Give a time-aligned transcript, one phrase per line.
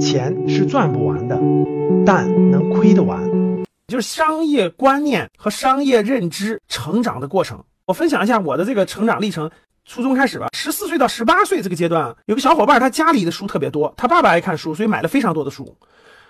[0.00, 1.38] 钱是赚不完的，
[2.04, 3.20] 但能亏得完。
[3.88, 7.62] 就是商业观念和商业认知成长的过程。
[7.84, 9.50] 我分享一下我的这个成长历程。
[9.84, 15.76] 初中开始吧，十四岁到十八岁这个阶段，有个小伙伴，他家里的书特别多，他爸爸爱看书，所以买了非常多的书。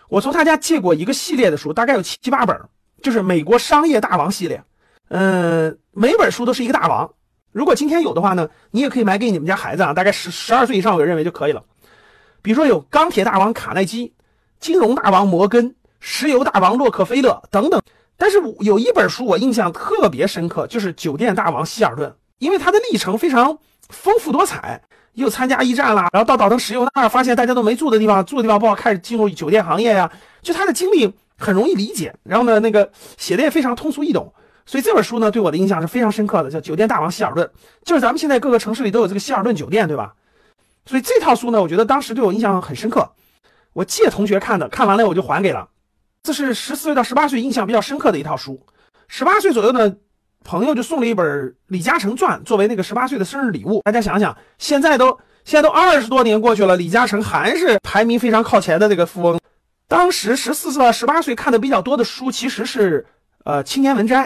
[0.09, 2.59] 我从他家借过一个系列的书，大概有七八本，
[3.02, 4.62] 就是美国商业大王系列。
[5.09, 7.11] 嗯，每本书都是一个大王。
[7.53, 11.62] 如果今天有的话呢，你也可以买给你们家孩子啊，大概十十二岁以上，我认为就可以了。
[12.41, 14.12] 比如说有钢铁大王卡耐基、
[14.59, 17.80] 金融大王摩根、石油大王洛克菲勒等等。
[18.16, 24.80] 但是有一本书我印象特别深刻，就是酒店大王希尔顿，因为他的历程非常丰富多彩，
[25.15, 30.10] 又参加一战啦，然后到倒腾石油那儿，发现大家都没住的地方，住的地方不好，开始进入酒店行业呀。
[30.41, 34.32] 就他的经历很容易理解，然后呢，那个写的也非常通俗易懂。
[34.65, 37.47] 所以这本书呢，对我的印象是非常深刻的，叫《酒店大王希尔顿》，
[37.84, 40.15] 就是咱们现在各个城市里都有这个希尔顿酒店，对吧？
[40.87, 43.09] 所以这套书呢，我觉得当时对我印象很深刻。
[43.73, 45.69] 我借同学看的，看完了我就还给了。
[46.23, 48.65] 这是十四岁到十八岁印象比较深刻的一套书。
[49.09, 49.95] 十八岁左右呢，
[50.45, 51.26] 朋友就送了一本
[51.69, 53.80] 《李嘉诚传》作为那个十八岁的生日礼物。
[53.85, 59.41] 大家想想，现在都现在都二十多年过去了，李嘉诚还是排名非常靠前的这个富翁。
[59.88, 63.07] 当时十四岁到十八岁看的比较多的书，其实是
[63.45, 64.25] 呃《青年文摘》。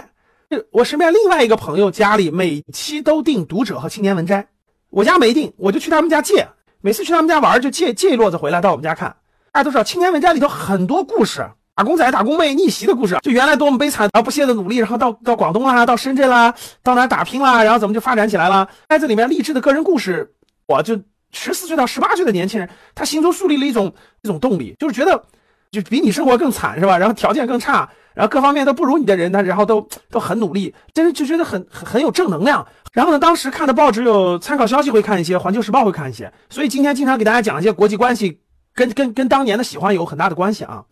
[0.70, 4.42] 我身边另外一个朋友家里每期都订《读者》和《青年文摘》，
[4.90, 6.46] 我家没订，我就去他们家借。
[6.80, 9.08] 每次去他们家玩，就借借一摞子回来到我们家看。
[9.52, 11.44] 大家都知道，《青年文摘》里头很多故事，
[11.74, 18.68] 打工仔、打工妹逆袭的故事，就原来多么悲惨，然后不懈的努力，然后到到广东啦，到深圳啦，到哪打拼啦，然后怎么就发展起来了。
[18.88, 20.32] 在这里面励志的个人故事，
[20.66, 20.96] 我就
[21.32, 25.24] 十四岁到十八岁的年轻人，他心中树立了一种一种动力，就是觉得
[25.70, 26.98] 就比你生活更惨是吧？
[26.98, 27.88] 然后条件更差。
[28.14, 32.66] 然后各方面都不如你的人，他然后都都很努力，真是就觉得很很很有正能量。
[32.92, 38.40] 然后呢，当时看的报纸有《参考消息》会看一些，《环球时报》会看一些，所以今天经常给大家讲一些国际关系，
[38.74, 40.82] 跟跟跟当年的喜欢有很大的关系啊。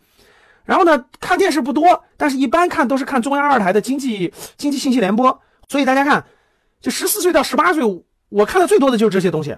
[0.65, 5.41] 然后呢，看电视不多，但是一般看都是看中央二台的经济经济信息联播。
[5.67, 6.23] 所以大家看，
[6.79, 7.81] 就十四岁到十八岁，
[8.29, 9.57] 我看的最多的就是这些东西。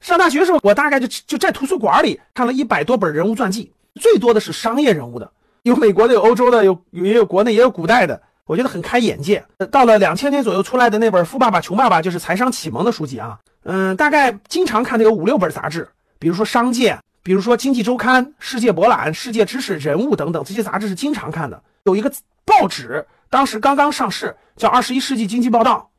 [0.00, 5.30] 上大学时候，我大概就就在图书馆里看了一百多本人物传记，最多的是商业人物的。
[5.62, 9.44] 有美国的，有欧洲的，有也有国内，也有古代的，我觉得很开眼界。
[9.70, 13.38] 到了两千年左右出来的那本《富爸爸穷爸爸》，就是财商启蒙的书籍啊。
[13.64, 15.88] 嗯，大概经常看的有五六本杂志，
[16.18, 21.62] 比如说《商界》，比如说《经济周刊》、《世界博览》、《世界知识》、《人物》等等，这些杂志是经常看的。
[21.84, 22.12] 有一个
[22.44, 25.90] 报纸，当时刚刚上市，叫《二十一世纪经济报道》。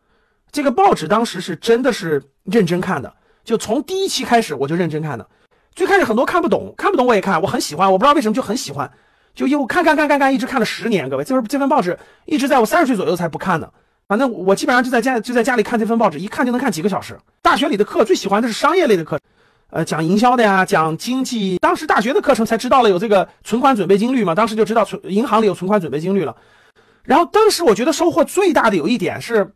[0.51, 3.13] 这个报纸当时是真的是认真看的，
[3.45, 5.25] 就从第一期开始我就认真看的。
[5.75, 8.89] 最开始很多看不懂，看不懂我也看，我很喜欢，我不知道为什么就很喜欢。
[9.33, 11.09] 就又看看看看看，一直看了十年。
[11.09, 13.73] 各位，这份这份报纸一直在我三十岁左右才不看的。
[14.07, 17.17] 反正我基本上就在家就在家里看这份报纸，一看就能看几个小时。
[17.41, 19.17] 大学里的课最喜欢的是商业类的课，
[19.71, 21.57] 呃，讲营销的呀，讲经济。
[21.57, 26.35] 当时大学的课程才知道了有这个存款准备金率嘛，当时就知道存银行里有存款准备金率了。
[27.03, 29.51] 然后当时我觉得收获最大的有一点是，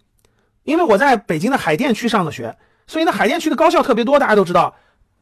[0.64, 2.58] 因为我在北京的海淀区上的学，
[2.88, 4.74] 所以呢海淀区的高校特别多，大家都知道，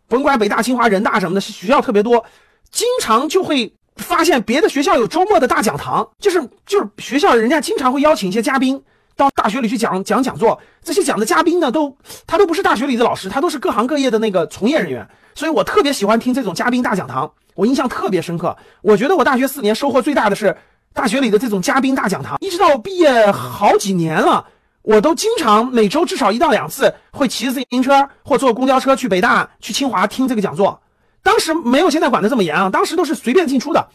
[0.08, 2.26] 甭管北大、清华、人大什么的，学校特别多，
[2.72, 3.74] 经常就会。
[3.98, 8.84] 发现别的学校有周末的大讲堂，就是就是学校人家经常会邀请一些嘉宾
[9.16, 10.60] 到大学里去讲讲讲座。
[10.84, 11.96] 这些讲的嘉宾呢，都
[12.28, 15.08] 他都不是大学里的老师，他都是各行各业的那个从业人员。
[15.34, 18.54] 所以我特别喜欢听这种嘉宾大讲堂，我印象特别深刻。
[18.82, 20.54] 我觉得我大学四年收获最大的是
[20.92, 22.36] 大学里的这种嘉宾大讲堂。
[22.42, 24.46] 一直到毕业好几年了，
[24.85, 30.79] 我都经常每周至少一到两次会骑着自行车或坐公交车去北大、去清华听这个讲座。
[31.23, 33.88] 当时没有现在管的这么严啊，当时都是随便进出的。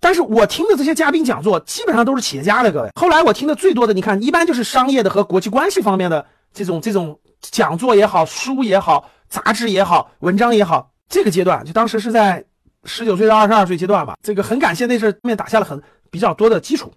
[0.00, 2.90] 但是我听的这些嘉宾讲座，基本上都是企业家的各位。
[2.94, 10.90] 后来我听的最多的，你看，一般就是商业的和国际关系方面的这种这种讲座也好，书也好，杂志也好，文章也好。
[11.08, 12.44] 这个阶段就当时是在
[12.84, 14.14] 十九岁到二十二岁阶段吧。
[14.22, 16.92] 这个很感谢那阵面打下了很比较多的基础。